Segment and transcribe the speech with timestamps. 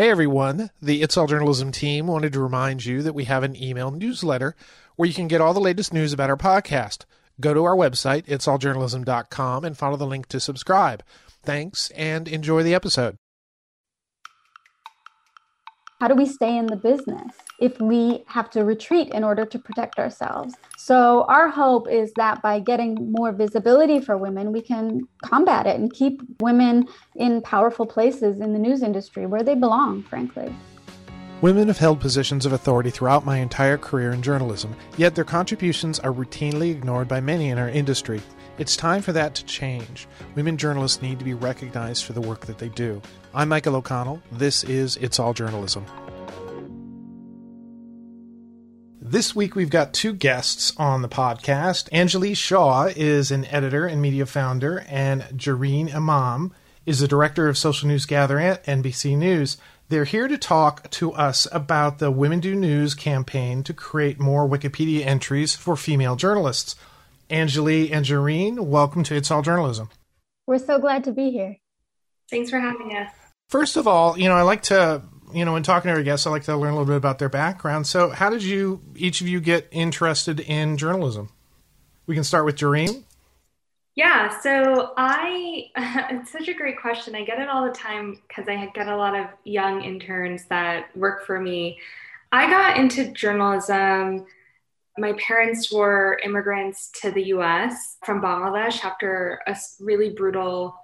[0.00, 3.54] Hey everyone, the It's All Journalism team wanted to remind you that we have an
[3.54, 4.56] email newsletter
[4.96, 7.04] where you can get all the latest news about our podcast.
[7.38, 11.02] Go to our website, itsalljournalism.com, and follow the link to subscribe.
[11.42, 13.16] Thanks and enjoy the episode.
[16.00, 19.58] How do we stay in the business if we have to retreat in order to
[19.58, 20.54] protect ourselves?
[20.78, 25.78] So, our hope is that by getting more visibility for women, we can combat it
[25.78, 30.54] and keep women in powerful places in the news industry where they belong, frankly.
[31.42, 35.98] Women have held positions of authority throughout my entire career in journalism, yet their contributions
[35.98, 38.22] are routinely ignored by many in our industry.
[38.56, 40.08] It's time for that to change.
[40.34, 43.02] Women journalists need to be recognized for the work that they do.
[43.32, 44.20] I'm Michael O'Connell.
[44.32, 45.86] This is It's All Journalism.
[49.00, 51.88] This week we've got two guests on the podcast.
[51.90, 56.52] Angilee Shah is an editor and media founder, and Jareen Imam
[56.84, 59.58] is the director of social news gathering at NBC News.
[59.90, 64.48] They're here to talk to us about the Women Do News campaign to create more
[64.48, 66.74] Wikipedia entries for female journalists.
[67.30, 69.88] Angilee and Jareen, welcome to It's All Journalism.
[70.48, 71.58] We're so glad to be here.
[72.28, 73.19] Thanks for having us.
[73.50, 75.02] First of all, you know, I like to,
[75.34, 77.18] you know, when talking to our guests, I like to learn a little bit about
[77.18, 77.86] their background.
[77.86, 81.30] So, how did you, each of you, get interested in journalism?
[82.06, 83.02] We can start with Jareen.
[83.96, 85.66] Yeah, so I,
[86.10, 87.16] it's such a great question.
[87.16, 90.96] I get it all the time because I get a lot of young interns that
[90.96, 91.80] work for me.
[92.30, 94.26] I got into journalism
[94.98, 100.76] my parents were immigrants to the US from Bangladesh after a really brutal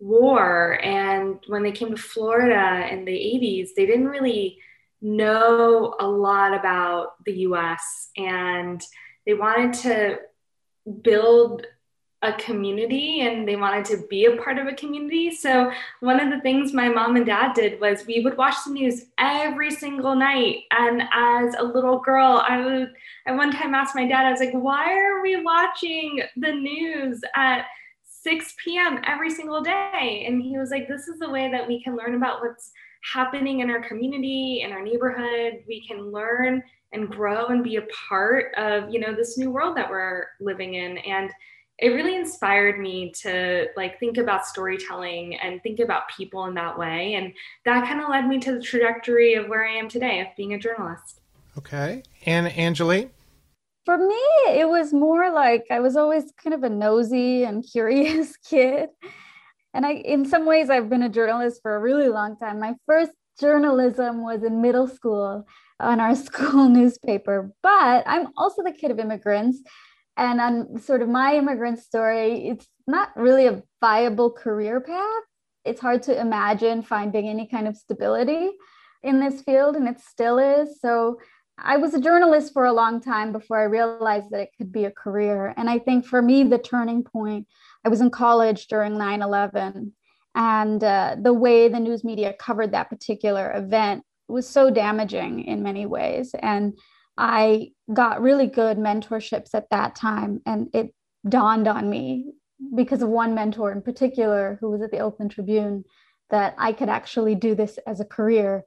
[0.00, 0.80] war.
[0.82, 4.58] And when they came to Florida in the 80s, they didn't really
[5.02, 8.82] know a lot about the US and
[9.24, 10.18] they wanted to
[11.02, 11.66] build
[12.22, 15.34] a community and they wanted to be a part of a community.
[15.34, 18.72] So, one of the things my mom and dad did was we would watch the
[18.72, 20.64] news every single night.
[20.70, 22.92] And as a little girl, I would,
[23.26, 27.22] I one time asked my dad, I was like, why are we watching the news
[27.34, 27.64] at
[28.22, 29.00] 6 p.m.
[29.06, 30.24] every single day?
[30.26, 32.72] And he was like, this is the way that we can learn about what's
[33.02, 35.62] happening in our community, in our neighborhood.
[35.66, 39.76] We can learn and grow and be a part of, you know, this new world
[39.76, 40.98] that we're living in.
[40.98, 41.30] And
[41.80, 46.78] it really inspired me to like think about storytelling and think about people in that
[46.78, 47.32] way and
[47.64, 50.52] that kind of led me to the trajectory of where i am today of being
[50.52, 51.20] a journalist
[51.56, 53.08] okay and angilee
[53.90, 54.22] for me
[54.60, 58.88] it was more like i was always kind of a nosy and curious kid
[59.74, 62.74] and i in some ways i've been a journalist for a really long time my
[62.86, 65.44] first journalism was in middle school
[65.80, 69.58] on our school newspaper but i'm also the kid of immigrants
[70.16, 75.22] and on sort of my immigrant story, it's not really a viable career path.
[75.64, 78.50] It's hard to imagine finding any kind of stability
[79.02, 80.78] in this field, and it still is.
[80.78, 81.18] So
[81.62, 84.84] I was a journalist for a long time before I realized that it could be
[84.84, 85.52] a career.
[85.56, 87.46] And I think for me, the turning point,
[87.84, 89.92] I was in college during 9 11,
[90.34, 95.62] and uh, the way the news media covered that particular event was so damaging in
[95.62, 96.34] many ways.
[96.38, 96.78] And
[97.18, 100.40] I got really good mentorships at that time.
[100.46, 100.94] And it
[101.28, 102.32] dawned on me
[102.74, 105.84] because of one mentor in particular who was at the Oakland Tribune
[106.30, 108.64] that I could actually do this as a career,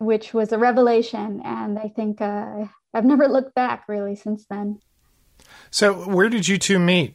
[0.00, 1.42] which was a revelation.
[1.44, 4.80] And I think uh, I've never looked back really since then.
[5.70, 7.14] So, where did you two meet?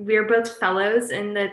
[0.00, 1.52] We are both fellows in the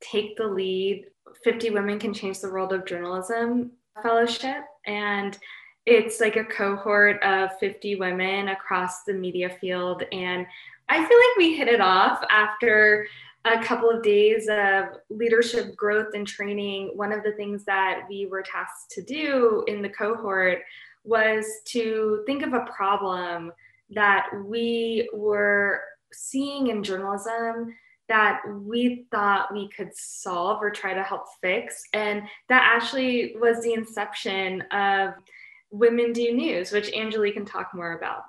[0.00, 1.06] Take the Lead
[1.44, 3.72] 50 Women Can Change the World of Journalism
[4.02, 4.64] fellowship.
[4.86, 5.38] And
[5.86, 10.02] it's like a cohort of 50 women across the media field.
[10.12, 10.46] And
[10.90, 13.06] I feel like we hit it off after
[13.44, 16.90] a couple of days of leadership growth and training.
[16.96, 20.58] One of the things that we were tasked to do in the cohort
[21.04, 23.52] was to think of a problem
[23.90, 25.80] that we were
[26.12, 27.74] seeing in journalism
[28.08, 31.84] that we thought we could solve or try to help fix.
[31.94, 35.14] And that actually was the inception of
[35.70, 38.24] Women Do News, which Angilee can talk more about.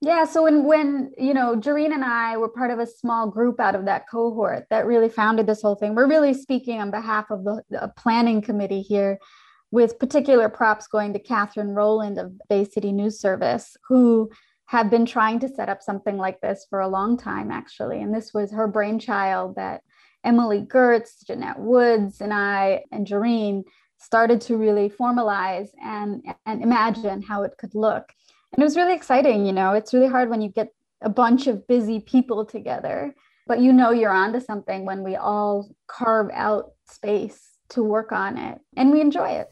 [0.00, 3.58] Yeah, so when when you know Jareen and I were part of a small group
[3.58, 5.94] out of that cohort that really founded this whole thing.
[5.94, 9.18] We're really speaking on behalf of the, the planning committee here,
[9.70, 14.30] with particular props going to Catherine Rowland of Bay City News Service, who
[14.66, 18.02] have been trying to set up something like this for a long time, actually.
[18.02, 19.82] And this was her brainchild that
[20.22, 23.64] Emily Gertz, Jeanette Woods, and I and Jareen
[23.98, 28.12] started to really formalize and, and imagine how it could look.
[28.54, 29.46] And it was really exciting.
[29.46, 30.72] You know, it's really hard when you get
[31.02, 33.14] a bunch of busy people together,
[33.48, 38.38] but you know you're onto something when we all carve out space to work on
[38.38, 39.48] it and we enjoy it.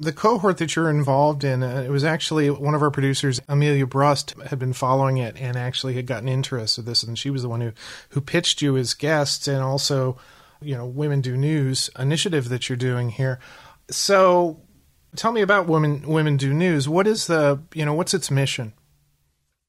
[0.00, 3.86] The cohort that you're involved in, uh, it was actually one of our producers, Amelia
[3.86, 7.42] Brust, had been following it and actually had gotten interested in this, and she was
[7.42, 7.72] the one who
[8.08, 10.18] who pitched you as guests, and also,
[10.60, 13.38] you know, Women Do News initiative that you're doing here.
[13.88, 14.63] So,
[15.16, 16.88] tell me about Women Women Do News.
[16.88, 18.72] What is the you know what's its mission?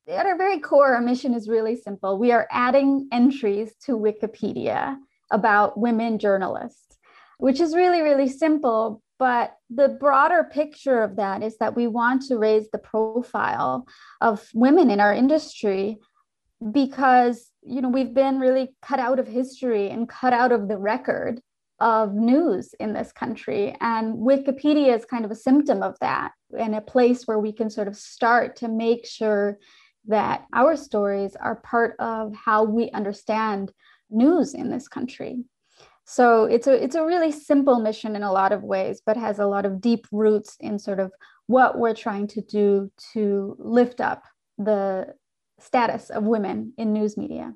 [0.08, 2.20] At our very core, our mission is really simple.
[2.20, 4.98] We are adding entries to Wikipedia
[5.32, 6.98] about women journalists,
[7.40, 9.02] which is really, really simple.
[9.18, 13.88] But the broader picture of that is that we want to raise the profile
[14.22, 15.98] of women in our industry
[16.72, 20.78] because you know we've been really cut out of history and cut out of the
[20.78, 21.42] record
[21.80, 26.74] of news in this country and wikipedia is kind of a symptom of that and
[26.74, 29.58] a place where we can sort of start to make sure
[30.08, 33.72] that our stories are part of how we understand
[34.10, 35.44] news in this country.
[36.06, 39.40] So it's a it's a really simple mission in a lot of ways, but has
[39.40, 41.12] a lot of deep roots in sort of
[41.48, 44.24] what we're trying to do to lift up
[44.58, 45.16] the
[45.60, 47.54] status of women in news media.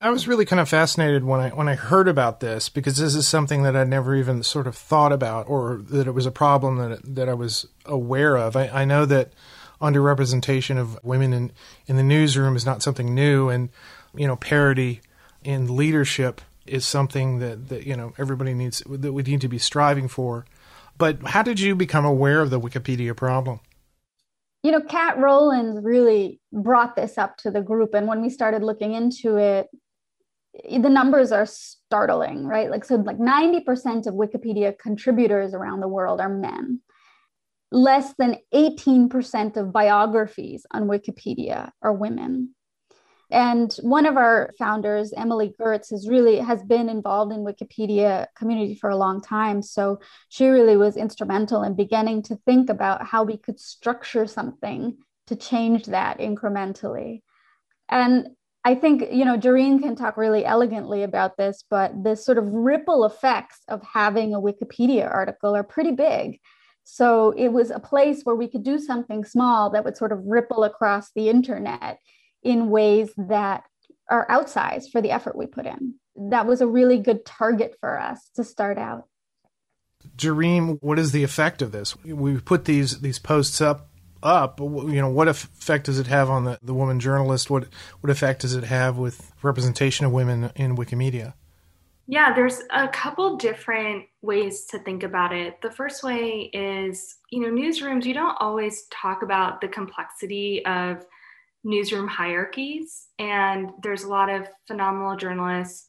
[0.00, 3.14] I was really kind of fascinated when I when I heard about this because this
[3.14, 6.30] is something that I'd never even sort of thought about or that it was a
[6.30, 8.56] problem that that I was aware of.
[8.56, 9.32] I, I know that
[9.80, 11.52] underrepresentation of women in,
[11.86, 13.68] in the newsroom is not something new and
[14.14, 15.00] you know parity
[15.44, 19.58] in leadership is something that, that you know everybody needs that we need to be
[19.58, 20.46] striving for
[20.96, 23.60] but how did you become aware of the wikipedia problem
[24.62, 28.62] you know kat rowlands really brought this up to the group and when we started
[28.62, 29.68] looking into it
[30.70, 36.20] the numbers are startling right like so like 90% of wikipedia contributors around the world
[36.20, 36.80] are men
[37.72, 42.54] less than 18% of biographies on Wikipedia are women.
[43.28, 48.76] And one of our founders, Emily Gertz, has really has been involved in Wikipedia community
[48.76, 49.62] for a long time.
[49.62, 49.98] So
[50.28, 55.34] she really was instrumental in beginning to think about how we could structure something to
[55.34, 57.22] change that incrementally.
[57.88, 58.28] And
[58.66, 62.48] I think, you know, Jareen can talk really elegantly about this, but the sort of
[62.48, 66.40] ripple effects of having a Wikipedia article are pretty big.
[66.82, 70.18] So it was a place where we could do something small that would sort of
[70.26, 72.00] ripple across the internet
[72.42, 73.62] in ways that
[74.10, 75.94] are outsized for the effort we put in.
[76.16, 79.04] That was a really good target for us to start out.
[80.16, 81.96] Jareen, what is the effect of this?
[82.04, 83.90] We put these these posts up
[84.26, 84.60] up.
[84.60, 87.48] You know, what effect does it have on the, the woman journalist?
[87.48, 87.68] What
[88.00, 91.34] what effect does it have with representation of women in Wikimedia?
[92.08, 95.60] Yeah, there's a couple different ways to think about it.
[95.60, 101.04] The first way is, you know, newsrooms, you don't always talk about the complexity of
[101.64, 103.08] newsroom hierarchies.
[103.18, 105.88] And there's a lot of phenomenal journalists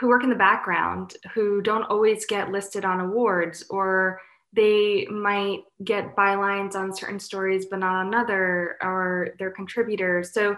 [0.00, 4.20] who work in the background who don't always get listed on awards or
[4.52, 10.32] they might get bylines on certain stories but not another or they're contributors.
[10.32, 10.56] So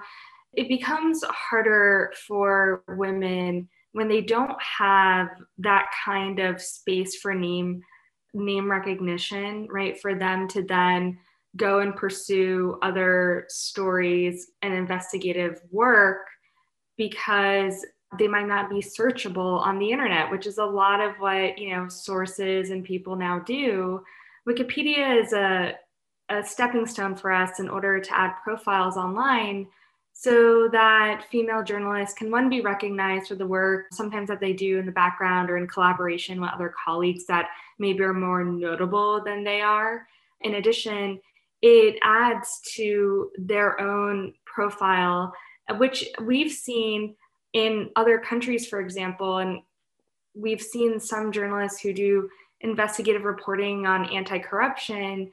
[0.53, 5.29] it becomes harder for women when they don't have
[5.59, 7.83] that kind of space for name
[8.33, 10.01] name recognition right?
[10.01, 11.19] For them to then
[11.57, 16.27] go and pursue other stories and investigative work
[16.97, 17.85] because
[18.19, 21.75] they might not be searchable on the internet which is a lot of what you
[21.75, 24.03] know sources and people now do.
[24.49, 25.75] Wikipedia is a,
[26.29, 29.67] a stepping stone for us in order to add profiles online
[30.13, 34.79] so that female journalists can one be recognized for the work sometimes that they do
[34.79, 37.49] in the background or in collaboration with other colleagues that
[37.79, 40.07] maybe are more notable than they are.
[40.41, 41.21] In addition
[41.63, 45.33] it adds to their own profile
[45.77, 47.15] which we've seen
[47.53, 49.61] in other countries for example and
[50.35, 52.29] we've seen some journalists who do
[52.61, 55.31] investigative reporting on anti-corruption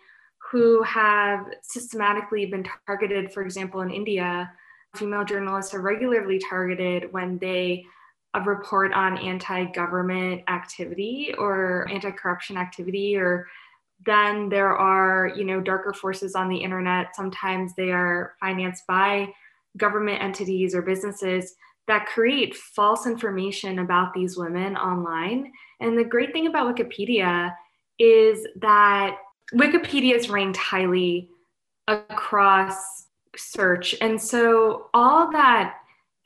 [0.52, 4.52] who have systematically been targeted for example in india.
[4.96, 7.86] Female journalists are regularly targeted when they
[8.34, 13.48] uh, report on anti-government activity or anti-corruption activity or
[14.06, 17.16] then there are you know darker forces on the internet.
[17.16, 19.34] Sometimes they are financed by
[19.76, 21.56] government entities or businesses
[21.88, 27.54] that create false information about these women online and the great thing about wikipedia
[28.00, 29.18] is that
[29.54, 31.30] wikipedia is ranked highly
[31.88, 33.96] across search.
[34.02, 35.76] And so all that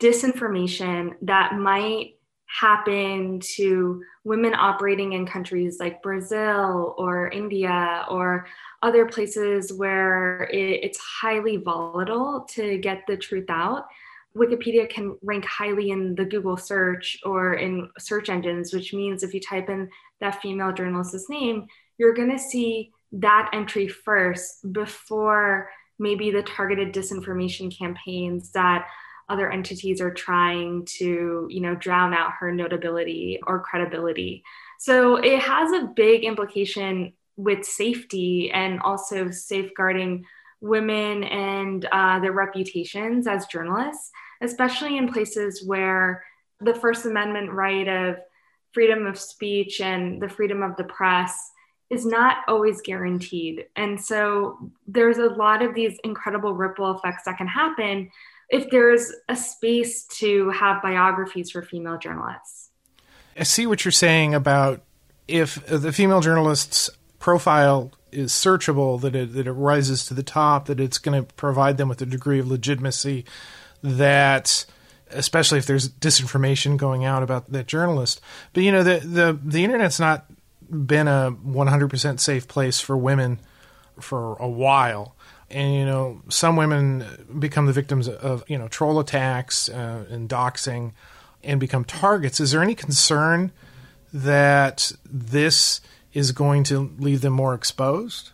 [0.00, 2.14] disinformation that might
[2.46, 8.46] happen to women operating in countries like Brazil or India or
[8.82, 13.86] other places where it, it's highly volatile to get the truth out.
[14.36, 19.34] Wikipedia can rank highly in the Google search or in search engines, which means if
[19.34, 21.66] you type in that female journalist's name,
[21.98, 28.86] you're going to see that entry first before maybe the targeted disinformation campaigns that
[29.28, 34.42] other entities are trying to, you know, drown out her notability or credibility.
[34.78, 40.24] So it has a big implication with safety and also safeguarding
[40.62, 46.24] women and uh, their reputations as journalists, especially in places where
[46.60, 48.16] the First Amendment right of
[48.72, 51.50] freedom of speech and the freedom of the press
[51.90, 53.66] is not always guaranteed.
[53.76, 58.10] And so there's a lot of these incredible ripple effects that can happen
[58.48, 62.70] if there's a space to have biographies for female journalists.
[63.36, 64.80] I see what you're saying about
[65.28, 66.88] if the female journalist's
[67.18, 71.34] profile is searchable, that it, that it rises to the top, that it's going to
[71.34, 73.24] provide them with a degree of legitimacy
[73.82, 74.64] that
[75.14, 78.20] especially if there's disinformation going out about that journalist.
[78.52, 80.26] But you know, the the the internet's not
[80.70, 83.40] been a 100% safe place for women
[84.00, 85.14] for a while.
[85.50, 87.04] And you know, some women
[87.38, 90.92] become the victims of you know troll attacks uh, and doxing,
[91.44, 92.40] and become targets.
[92.40, 93.52] Is there any concern
[94.12, 95.80] that this
[96.12, 98.30] is going to leave them more exposed?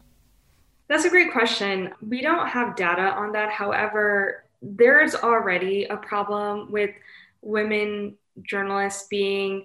[0.88, 1.90] That's a great question.
[2.06, 3.50] We don't have data on that.
[3.50, 6.90] However, there's already a problem with
[7.42, 9.64] women journalists being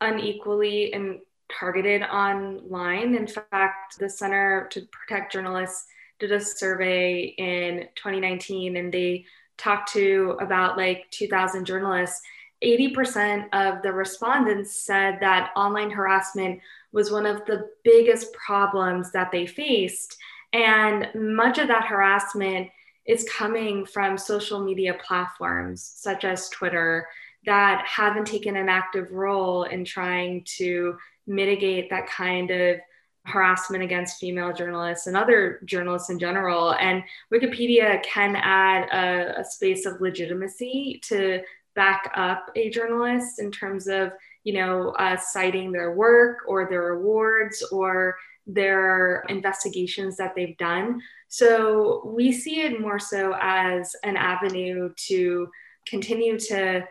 [0.00, 3.14] unequally and targeted online.
[3.14, 5.86] In fact, the Center to Protect Journalists
[6.18, 9.24] did a survey in 2019 and they
[9.56, 12.20] talked to about like 2,000 journalists.
[12.62, 16.60] 80% of the respondents said that online harassment
[16.92, 20.16] was one of the biggest problems that they faced.
[20.52, 22.68] And much of that harassment
[23.06, 27.06] is coming from social media platforms such as Twitter
[27.46, 32.78] that haven't taken an active role in trying to mitigate that kind of
[33.24, 36.74] harassment against female journalists and other journalists in general.
[36.74, 37.02] And
[37.32, 41.42] Wikipedia can add a, a, space of legitimacy to
[41.74, 44.12] back up a journalist in terms of,
[44.48, 51.02] you know, uh, citing their work or their awards or their investigations that they've done.
[51.28, 55.50] So we see it more so as an avenue to
[55.86, 56.82] continue to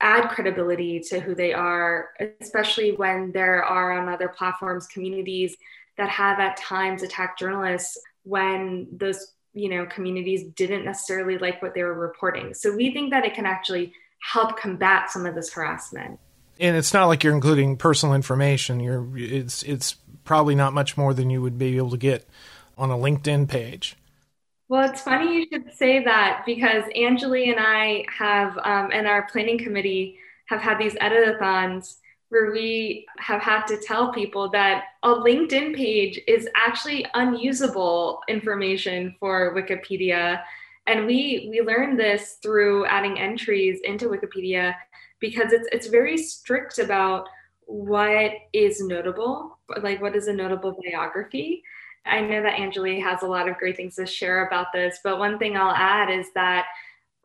[0.00, 2.08] add credibility to who they are,
[2.40, 5.54] especially when there are on other platforms communities
[5.98, 11.74] that have at times attacked journalists when those you know communities didn't necessarily like what
[11.74, 12.54] they were reporting.
[12.54, 13.92] So we think that it can actually
[14.32, 16.18] help combat some of this harassment.
[16.60, 18.80] And it's not like you're including personal information.
[18.80, 22.28] You're it's it's probably not much more than you would be able to get
[22.78, 23.96] on a LinkedIn page.
[24.68, 29.28] Well, it's funny you should say that because Angilee and I have, um, and our
[29.30, 31.98] planning committee have had these editathons
[32.30, 39.14] where we have had to tell people that a LinkedIn page is actually unusable information
[39.20, 40.40] for Wikipedia.
[40.86, 44.74] And we we learned this through adding entries into Wikipedia
[45.24, 47.26] because it's it's very strict about
[47.64, 51.62] what is notable, like what is a notable biography.
[52.04, 55.18] I know that Angilee has a lot of great things to share about this, but
[55.18, 56.66] one thing I'll add is that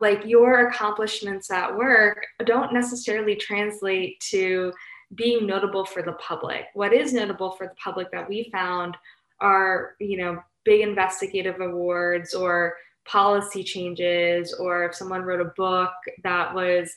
[0.00, 4.72] like your accomplishments at work don't necessarily translate to
[5.14, 6.68] being notable for the public.
[6.72, 8.96] What is notable for the public that we found
[9.40, 15.92] are, you know, big investigative awards or policy changes, or if someone wrote a book
[16.22, 16.94] that was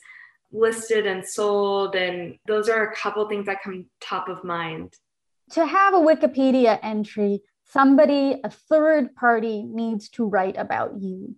[0.53, 1.95] listed and sold.
[1.95, 4.93] And those are a couple things that come top of mind.
[5.51, 11.35] To have a Wikipedia entry somebody, a third party needs to write about you.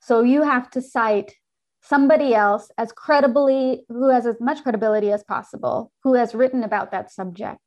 [0.00, 1.34] So you have to cite
[1.80, 6.92] somebody else as credibly, who has as much credibility as possible, who has written about
[6.92, 7.60] that subject.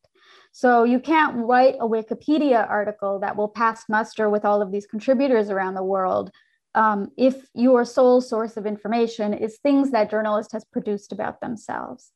[0.53, 4.87] So you can't write a Wikipedia article that will pass muster with all of these
[4.87, 6.31] contributors around the world
[6.75, 12.11] um, if your sole source of information is things that journalist has produced about themselves.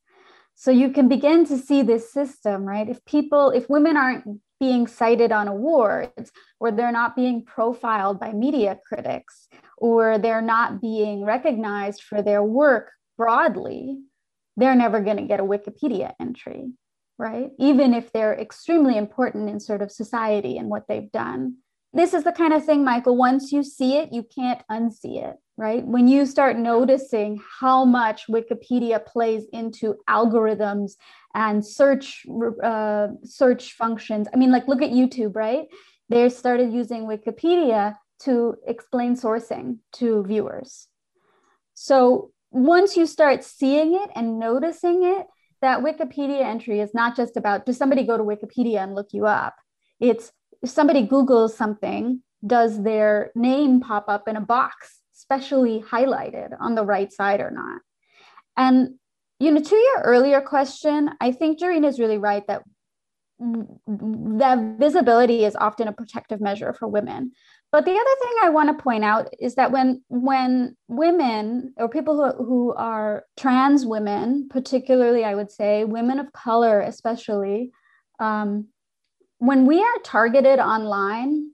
[0.55, 2.89] So you can begin to see this system, right?
[2.89, 8.33] If people, if women aren't being cited on awards, or they're not being profiled by
[8.33, 9.47] media critics,
[9.77, 13.99] or they're not being recognized for their work broadly,
[14.57, 16.73] they're never going to get a Wikipedia entry,
[17.17, 17.51] right?
[17.57, 21.55] Even if they're extremely important in sort of society and what they've done.
[21.91, 25.37] This is the kind of thing, Michael, once you see it, you can't unsee it,
[25.57, 25.83] right?
[25.85, 30.93] When you start noticing how much Wikipedia plays into algorithms
[31.33, 32.25] and search
[32.63, 34.27] uh, search functions.
[34.33, 35.65] I mean, like look at YouTube, right?
[36.09, 40.87] They started using Wikipedia to explain sourcing to viewers.
[41.73, 45.27] So once you start seeing it and noticing it,
[45.61, 49.25] that Wikipedia entry is not just about does somebody go to Wikipedia and look you
[49.25, 49.55] up?
[49.99, 50.31] It's
[50.61, 56.75] if somebody Googles something, does their name pop up in a box, specially highlighted on
[56.75, 57.81] the right side or not?
[58.57, 58.95] And
[59.39, 62.63] you know, to your earlier question, I think Jareen is really right that
[63.39, 67.31] that visibility is often a protective measure for women.
[67.71, 71.87] But the other thing I want to point out is that when when women or
[71.87, 77.71] people who, who are trans women, particularly I would say women of color especially,
[78.19, 78.67] um,
[79.39, 81.51] when we are targeted online,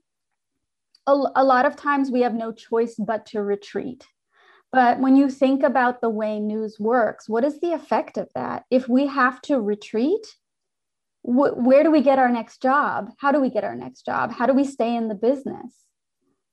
[1.06, 4.06] a, a lot of times we have no choice but to retreat.
[4.72, 8.64] But when you think about the way news works, what is the effect of that?
[8.70, 10.26] If we have to retreat,
[11.22, 13.10] wh- where do we get our next job?
[13.18, 14.32] How do we get our next job?
[14.32, 15.86] How do we stay in the business?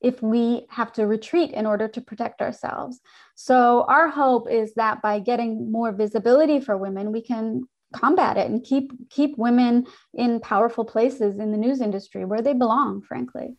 [0.03, 2.99] if we have to retreat in order to protect ourselves.
[3.35, 7.63] So, our hope is that by getting more visibility for women, we can
[7.93, 12.53] combat it and keep keep women in powerful places in the news industry where they
[12.53, 13.55] belong frankly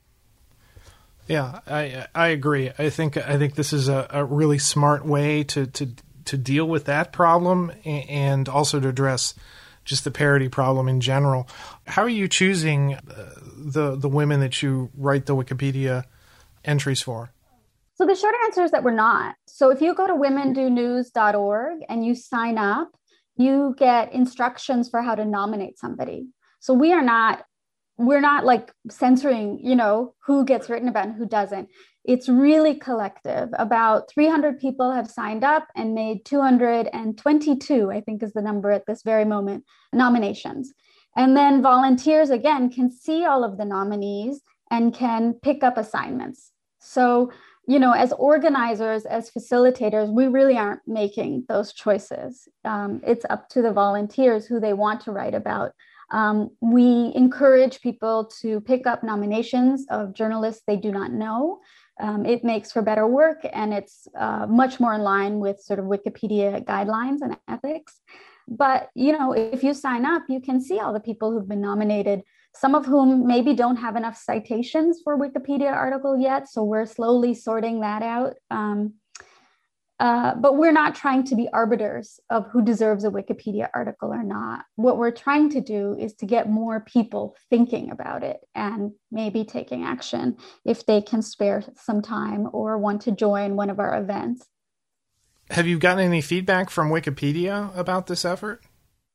[1.26, 2.70] yeah, I I agree.
[2.78, 5.88] I think I think this is a, a really smart way to to
[6.26, 9.34] to deal with that problem and also to address
[9.84, 11.48] just the parity problem in general.
[11.86, 13.00] How are you choosing uh,
[13.56, 16.04] the the women that you write the Wikipedia
[16.64, 17.30] entries for?
[17.94, 19.36] So the short answer is that we're not.
[19.46, 22.90] So if you go to womendonews.org and you sign up,
[23.36, 26.28] you get instructions for how to nominate somebody.
[26.60, 27.44] So we are not
[27.96, 31.68] we're not like censoring, you know, who gets written about and who doesn't.
[32.04, 33.50] It's really collective.
[33.56, 38.86] About 300 people have signed up and made 222, I think is the number at
[38.86, 40.72] this very moment, nominations.
[41.16, 46.50] And then volunteers, again, can see all of the nominees and can pick up assignments.
[46.80, 47.30] So,
[47.66, 52.48] you know, as organizers, as facilitators, we really aren't making those choices.
[52.64, 55.72] Um, it's up to the volunteers who they want to write about.
[56.10, 61.60] Um, we encourage people to pick up nominations of journalists they do not know.
[62.00, 65.78] Um, it makes for better work and it's uh, much more in line with sort
[65.78, 68.00] of Wikipedia guidelines and ethics.
[68.46, 71.60] But you know, if you sign up, you can see all the people who've been
[71.60, 72.22] nominated.
[72.56, 77.34] Some of whom maybe don't have enough citations for Wikipedia article yet, so we're slowly
[77.34, 78.34] sorting that out.
[78.50, 78.94] Um,
[80.00, 84.24] uh, but we're not trying to be arbiters of who deserves a Wikipedia article or
[84.24, 84.64] not.
[84.74, 89.44] What we're trying to do is to get more people thinking about it and maybe
[89.44, 93.96] taking action if they can spare some time or want to join one of our
[93.96, 94.46] events.
[95.50, 98.64] Have you gotten any feedback from Wikipedia about this effort?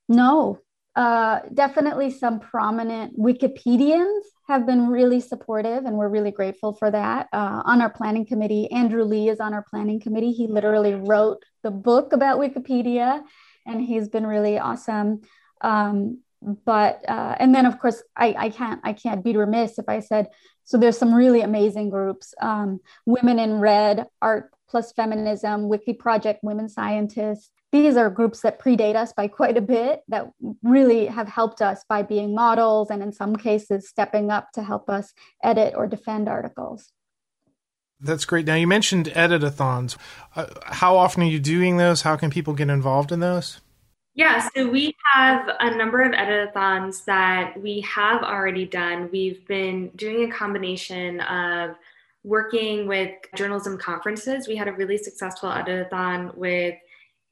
[0.07, 0.59] No,
[0.95, 7.27] uh, definitely some prominent Wikipedians have been really supportive, and we're really grateful for that.
[7.31, 10.31] Uh, on our planning committee, Andrew Lih is on our planning committee.
[10.31, 13.21] He literally wrote the book about Wikipedia,
[13.65, 15.21] and he's been really awesome.
[15.61, 19.85] Um, but uh, and then of course I, I can't I can't be remiss if
[19.87, 20.27] I said
[20.63, 20.77] so.
[20.77, 26.69] There's some really amazing groups: um, Women in Red, Art plus Feminism, Wiki Project, Women
[26.69, 30.31] Scientists, these are groups that predate us by quite a bit that
[30.63, 34.89] really have helped us by being models and in some cases stepping up to help
[34.89, 36.91] us edit or defend articles.
[38.01, 38.45] That's great.
[38.45, 39.97] Now you mentioned editathons.
[40.35, 42.01] Uh, how often are you doing those?
[42.01, 43.59] How can people get involved in those?
[44.15, 49.09] Yeah, so we have a number of editathons that we have already done.
[49.11, 51.75] We've been doing a combination of
[52.23, 54.47] working with journalism conferences.
[54.47, 56.75] We had a really successful editathon with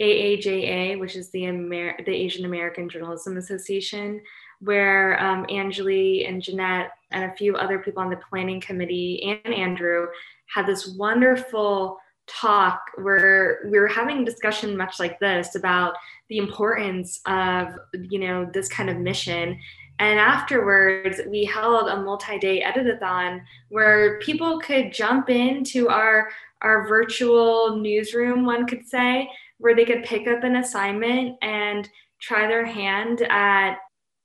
[0.01, 4.21] AAJA, which is the, Amer- the Asian American Journalism Association,
[4.59, 9.53] where um, Angilee and Jeanette and a few other people on the planning committee and
[9.53, 10.07] Andrew
[10.47, 15.95] had this wonderful talk where we were having discussion much like this about
[16.29, 17.69] the importance of
[18.09, 19.57] you know this kind of mission.
[19.99, 26.29] And afterwards we held a multi-day editathon where people could jump into our
[26.61, 31.89] our virtual newsroom one could say where they could pick up an assignment and
[32.21, 33.77] try their hand at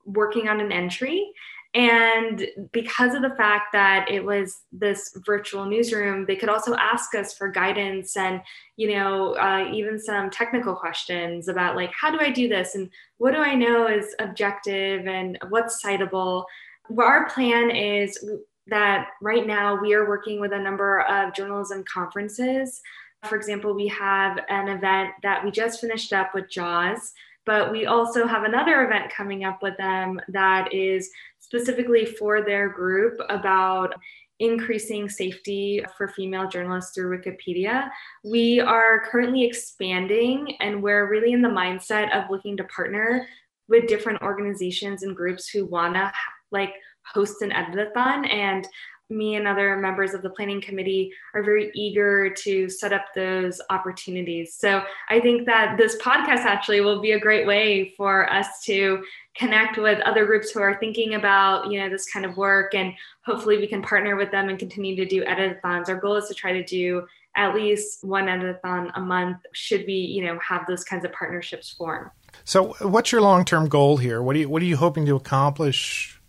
[0.04, 1.32] working on an entry.
[1.74, 7.14] And because of the fact that it was this virtual newsroom, they could also ask
[7.14, 8.42] us for guidance and,
[8.76, 12.74] you know, uh, even some technical questions about like, how do I do this?
[12.74, 16.44] And what do I know is objective and what's citable?
[16.90, 18.22] Well, our plan is
[18.66, 22.82] that right now we are working with a number of journalism conferences
[23.24, 27.12] for example, we have an event that we just finished up with JAWS,
[27.46, 32.68] but we also have another event coming up with them that is specifically for their
[32.68, 33.94] group about
[34.40, 37.88] increasing safety for female journalists through Wikipedia.
[38.24, 43.28] We are currently expanding and we're really in the mindset of looking to partner
[43.68, 46.12] with different organizations and groups who want to
[46.50, 48.66] like host an editathon and
[49.12, 53.60] me and other members of the planning committee are very eager to set up those
[53.70, 54.54] opportunities.
[54.54, 59.04] So I think that this podcast actually will be a great way for us to
[59.34, 62.92] connect with other groups who are thinking about you know this kind of work and
[63.24, 65.88] hopefully we can partner with them and continue to do editathons.
[65.88, 69.94] Our goal is to try to do at least one editathon a month should we
[69.94, 72.10] you know have those kinds of partnerships form.
[72.44, 74.22] So what's your long-term goal here?
[74.22, 76.20] What are you what are you hoping to accomplish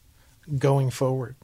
[0.57, 1.35] going forward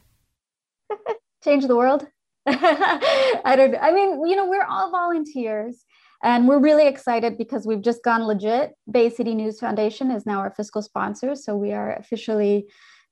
[1.42, 2.06] change the world
[2.46, 5.84] i don't i mean you know we're all volunteers
[6.22, 8.74] and we're really excited because we've just gone legit.
[8.90, 11.34] Bay City News Foundation is now our fiscal sponsor.
[11.34, 12.66] So we are officially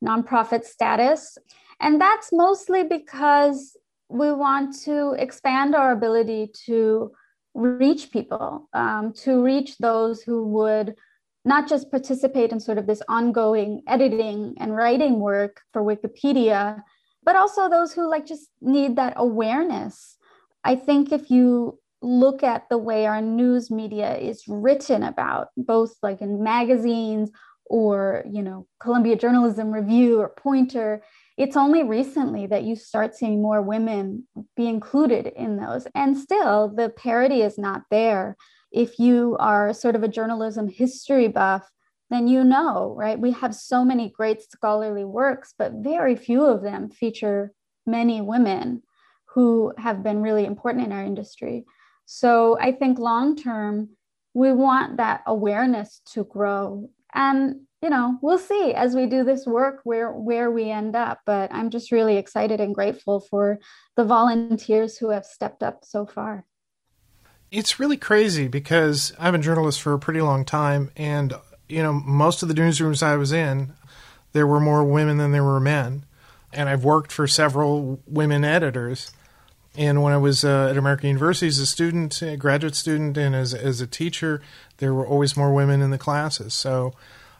[0.04, 1.38] nonprofit status.
[1.80, 3.76] And that's mostly because
[4.10, 7.12] we want to expand our ability to
[7.54, 10.94] reach people, um, to reach those who would
[11.44, 16.82] not just participate in sort of this ongoing editing and writing work for Wikipedia,
[17.28, 20.16] but also those who like just need that awareness.
[20.64, 25.92] I think if you look at the way our news media is written about, both
[26.02, 27.30] like in magazines
[27.66, 31.02] or, you know, Columbia Journalism Review or Poynter,
[31.36, 35.86] it's only recently that you start seeing more women be included in those.
[35.94, 38.38] And still, the parity is not there.
[38.72, 41.68] If you are sort of a journalism history buff,
[42.10, 43.18] then you know, right?
[43.18, 47.52] We have so many great scholarly works, but very few of them feature
[47.86, 48.82] many women
[49.26, 51.64] who have been really important in our industry.
[52.06, 53.90] So I think long term,
[54.34, 56.90] we want that awareness to grow.
[57.12, 61.20] And you know, we'll see as we do this work where where we end up.
[61.24, 63.60] But I'm just really excited and grateful for
[63.96, 66.44] the volunteers who have stepped up so far.
[67.50, 71.34] It's really crazy because I've been a journalist for a pretty long time, and
[71.68, 73.72] you know, most of the newsrooms I was in,
[74.32, 76.04] there were more women than there were men,
[76.52, 79.10] and I've worked for several women editors.
[79.76, 83.34] And when I was uh, at American University as a student, a graduate student, and
[83.34, 84.42] as as a teacher,
[84.78, 86.52] there were always more women in the classes.
[86.54, 86.94] So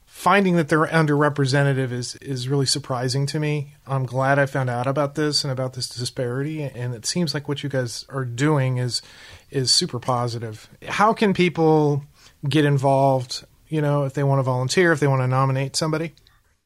[0.07, 3.75] finding that they're underrepresented is is really surprising to me.
[3.87, 7.49] I'm glad I found out about this and about this disparity, and it seems like
[7.49, 9.03] what you guys are doing is
[9.51, 10.69] is super positive.
[10.87, 12.05] How can people
[12.49, 13.45] get involved?
[13.69, 16.15] You know, if they want to volunteer, if they want to nominate somebody.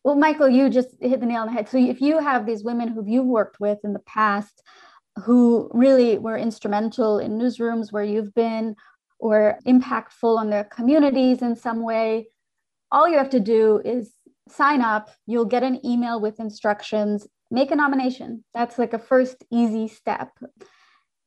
[0.05, 1.69] Well, Michael, you just hit the nail on the head.
[1.69, 4.63] So if you have these women who you've worked with in the past
[5.25, 8.75] who really were instrumental in newsrooms where you've been
[9.19, 12.29] or impactful on their communities in some way,
[12.91, 14.13] all you have to do is
[14.49, 15.11] sign up.
[15.27, 18.45] You'll get an email with instructions, make a nomination.
[18.55, 20.31] That's like a first easy step.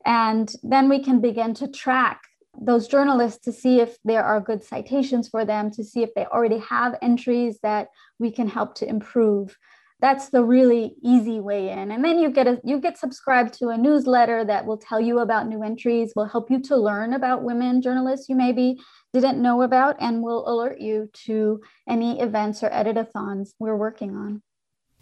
[0.05, 2.21] And then we can begin to track
[2.61, 6.25] those journalists to see if there are good citations for them, to see if they
[6.25, 7.89] already have entries that
[8.19, 9.57] we can help to improve.
[10.01, 11.91] That's the really easy way in.
[11.91, 15.19] And then you get a you get subscribed to a newsletter that will tell you
[15.19, 18.77] about new entries will help you to learn about women journalists you maybe
[19.13, 24.41] didn't know about and will alert you to any events or editathons we're working on.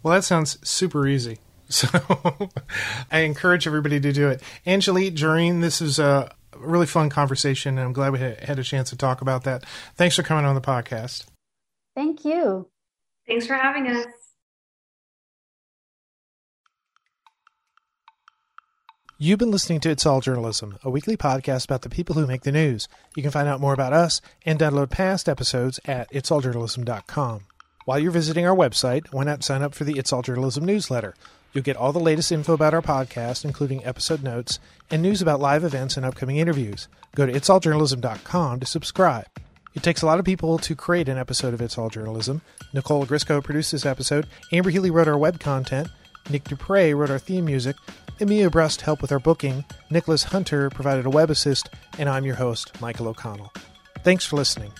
[0.02, 1.38] Well that sounds super easy.
[1.70, 1.88] So
[3.10, 4.42] i encourage everybody to do it.
[4.66, 8.90] Angilee Jareen, this is a really fun conversation and i'm glad we had a chance
[8.90, 9.64] to talk about that
[9.96, 11.26] thanks for coming on the podcast
[11.94, 12.68] thank you
[13.26, 14.06] thanks for having us
[19.16, 22.42] You've been listening to It's All Journalism, a weekly podcast about the people who make
[22.42, 22.88] the news.
[23.14, 27.42] You can find out more about us and download past episodes at itsalljournalism.com.
[27.84, 31.14] While you're visiting our website, why not sign up for the It's All Journalism newsletter?
[31.54, 34.58] You'll get all the latest info about our podcast, including episode notes
[34.90, 36.88] and news about live events and upcoming interviews.
[37.14, 39.26] Go to itsalljournalism.com to subscribe.
[39.72, 42.42] It takes a lot of people to create an episode of It's All Journalism.
[42.72, 45.88] Nicole Grisco produced this episode, Amber Healy wrote our web content,
[46.28, 47.76] Nick Dupre wrote our theme music,
[48.20, 52.36] Emilia Brust helped with our booking, Nicholas Hunter provided a web assist, and I'm your
[52.36, 53.52] host, Michael O'Connell.
[54.02, 54.72] Thanks for listening.